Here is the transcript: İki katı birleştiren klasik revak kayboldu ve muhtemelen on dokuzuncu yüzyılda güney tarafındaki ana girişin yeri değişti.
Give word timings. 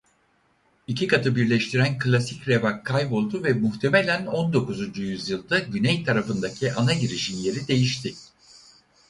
İki 0.87 1.07
katı 1.07 1.35
birleştiren 1.35 1.97
klasik 1.99 2.47
revak 2.47 2.85
kayboldu 2.85 3.43
ve 3.43 3.53
muhtemelen 3.53 4.25
on 4.25 4.53
dokuzuncu 4.53 5.01
yüzyılda 5.01 5.59
güney 5.59 6.03
tarafındaki 6.03 6.73
ana 6.73 6.93
girişin 6.93 7.37
yeri 7.37 7.67
değişti. 7.67 8.15